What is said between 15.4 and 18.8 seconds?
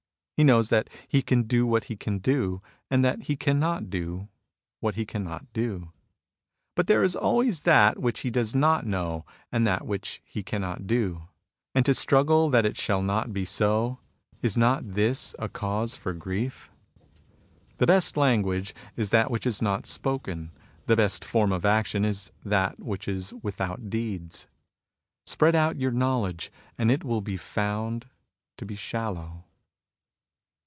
cause for grief? The best language